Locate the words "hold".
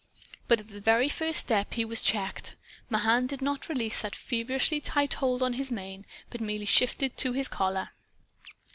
5.13-5.43